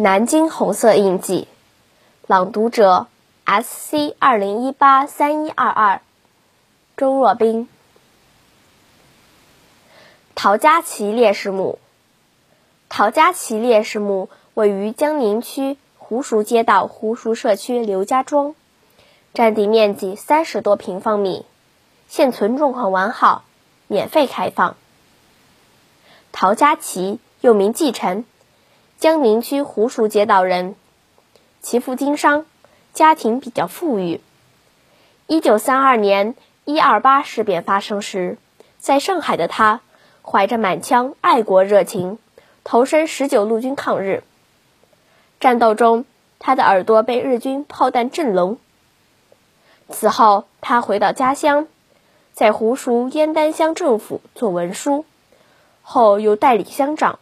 [0.00, 1.48] 南京红色印记，
[2.28, 3.08] 朗读者
[3.42, 6.02] S C 二零一八三一二二，
[6.96, 7.68] 周若冰。
[10.36, 11.80] 陶家旗烈士墓，
[12.88, 18.54] 陶家旗烈士墓位于江宁区湖熟街道湖熟社区刘家庄，
[19.34, 21.44] 占地面积三十多平方米，
[22.08, 23.42] 现存状况完好，
[23.88, 24.76] 免费开放。
[26.30, 28.24] 陶家旗又名继承。
[28.98, 30.74] 江宁区湖熟街道人，
[31.62, 32.44] 其父经商，
[32.92, 34.20] 家庭比较富裕。
[35.28, 36.34] 一九三二年
[36.64, 38.38] 一二八事变发生时，
[38.78, 39.82] 在上海的他
[40.20, 42.18] 怀着满腔爱国热情，
[42.64, 44.24] 投身十九路军抗日。
[45.38, 46.04] 战斗中，
[46.40, 48.58] 他的耳朵被日军炮弹震聋。
[49.90, 51.68] 此后，他回到家乡，
[52.32, 55.04] 在湖熟燕丹乡政府做文书，
[55.82, 57.20] 后又代理乡长。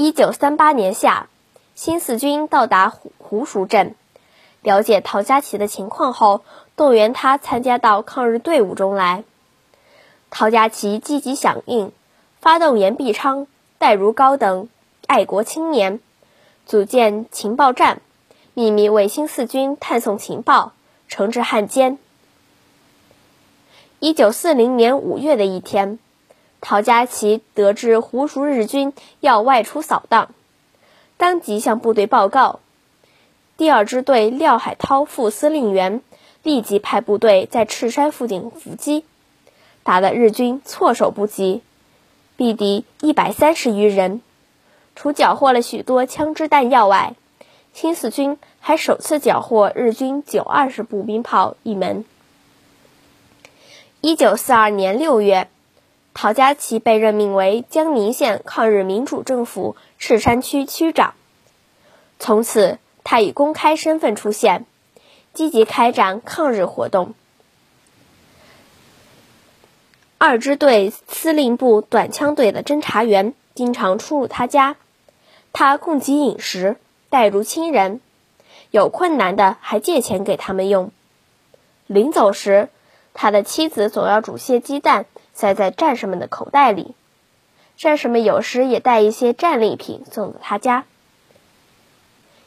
[0.00, 1.26] 一九三八年夏，
[1.74, 3.96] 新四军到达湖湖熟镇，
[4.62, 6.42] 了解陶家琪的情况后，
[6.76, 9.24] 动员他参加到抗日队伍中来。
[10.30, 11.90] 陶家琪积极响应，
[12.40, 14.68] 发动严必昌、戴如皋等
[15.08, 15.98] 爱国青年，
[16.64, 18.00] 组建情报站，
[18.54, 20.74] 秘密为新四军探送情报，
[21.10, 21.98] 惩治汉奸。
[23.98, 25.98] 一九四零年五月的一天。
[26.60, 30.30] 陶家旗得知胡熟日军要外出扫荡，
[31.16, 32.60] 当即向部队报告。
[33.56, 36.00] 第二支队廖海涛副司令员
[36.42, 39.04] 立即派部队在赤山附近伏击，
[39.82, 41.62] 打得日军措手不及，
[42.36, 44.20] 毙敌一百三十余人。
[44.94, 47.14] 除缴获了许多枪支弹药外，
[47.72, 52.04] 新四军还首次缴获日军九二式步兵炮一门。
[54.00, 55.48] 一九四二年六月。
[56.20, 61.14] 陶佳琪被任命为江宁县抗日民主政府赤山区区长，
[62.18, 64.66] 从此他以公开身份出现，
[65.32, 67.14] 积极开展抗日活动。
[70.18, 74.74] 二支队司令部短枪队的侦察员经常出入他家，
[75.52, 76.78] 他供给饮食，
[77.10, 78.00] 待如亲人，
[78.72, 80.90] 有困难的还借钱给他们用。
[81.86, 82.70] 临走时，
[83.14, 85.06] 他的妻子总要煮些鸡蛋。
[85.38, 86.96] 塞在战士们的口袋里，
[87.76, 90.84] 战士们有时也带一些战利品送到他家。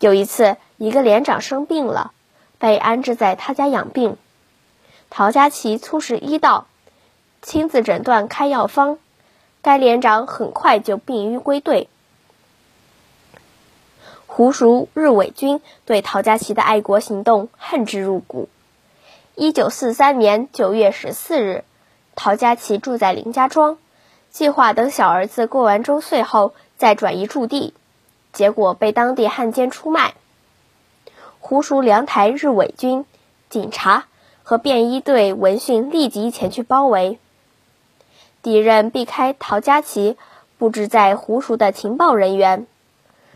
[0.00, 2.12] 有一次，一个连长生病了，
[2.58, 4.18] 被安置在他家养病。
[5.08, 6.66] 陶家琪粗视医道，
[7.40, 8.98] 亲自诊断开药方，
[9.62, 11.88] 该连长很快就病愈归队。
[14.26, 18.50] 胡熟日伪军对陶家琪的爱国行动恨之入骨。
[19.36, 21.64] 一九四三年九月十四日。
[22.16, 23.78] 陶家琪住在林家庄，
[24.30, 27.74] 计划等小儿子过完周岁后再转移驻地，
[28.32, 30.14] 结果被当地汉奸出卖。
[31.40, 33.04] 湖熟两台日伪军、
[33.50, 34.06] 警察
[34.42, 37.18] 和便衣队闻讯立即前去包围。
[38.42, 40.16] 敌人避开陶家琪
[40.56, 42.66] 布置在湖熟的情报人员，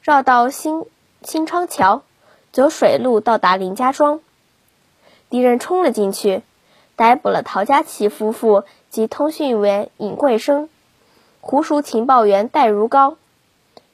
[0.00, 0.84] 绕到新
[1.22, 2.02] 新昌桥，
[2.52, 4.20] 走水路到达林家庄。
[5.30, 6.42] 敌人冲了进去。
[6.96, 10.68] 逮捕了陶家旗夫妇及通讯员尹贵生、
[11.40, 13.16] 湖熟情报员戴如皋、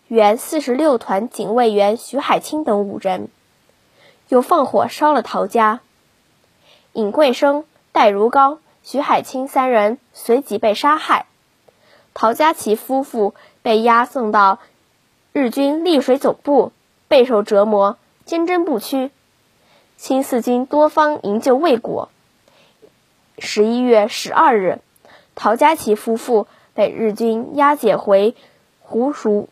[0.08, 3.28] 原四十六团警卫员徐海清等五人，
[4.28, 5.80] 又放火烧了陶家。
[6.92, 11.26] 尹贵生、戴如皋、徐海清三人随即被杀害，
[12.14, 14.58] 陶家旗夫妇被押送到
[15.32, 16.72] 日军丽水总部，
[17.06, 19.10] 备受折磨，坚贞不屈。
[19.96, 22.08] 新四军多方营救未果。
[23.38, 24.80] 十一月十二日，
[25.34, 28.34] 陶佳琪夫妇被日军押解回
[28.80, 29.48] 湖熟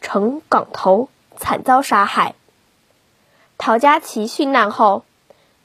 [0.00, 2.34] 城港头，惨遭杀害。
[3.58, 5.04] 陶佳琪殉难后，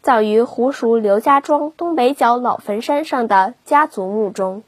[0.01, 4.63] 葬于湖熟刘家庄东北角老坟山上的家族墓中。